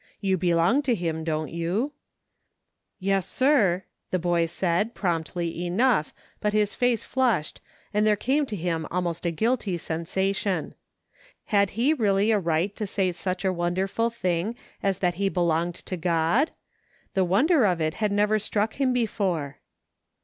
You 0.19 0.35
belong 0.35 0.81
to 0.81 0.95
Him, 0.95 1.23
don't 1.23 1.51
you?"" 1.51 1.91
Yes, 2.99 3.27
sir," 3.27 3.83
the 4.09 4.17
boy 4.17 4.47
said, 4.47 4.95
promptly 4.95 5.63
enough, 5.67 6.11
but 6.39 6.53
his 6.53 6.73
face 6.73 7.03
flushed, 7.03 7.61
and 7.93 8.03
there 8.03 8.15
came 8.15 8.47
to 8.47 8.55
him 8.55 8.87
almost 8.89 9.27
a 9.27 9.29
guilty 9.29 9.77
sensation. 9.77 10.73
Had 11.53 11.77
he 11.77 11.93
really 11.93 12.31
a 12.31 12.39
right 12.39 12.75
to 12.77 12.87
say 12.87 13.11
such 13.11 13.45
a 13.45 13.53
wonderful 13.53 14.09
thing 14.09 14.55
as 14.81 14.97
that 15.05 15.13
he 15.21 15.29
belonged 15.29 15.75
to 15.75 15.95
God? 15.97 16.49
The 17.13 17.23
wonder 17.23 17.63
of 17.65 17.79
it 17.79 17.93
had 18.01 18.11
never 18.11 18.39
struck 18.39 18.81
him 18.81 18.93
be 18.93 19.05
fore. 19.05 19.59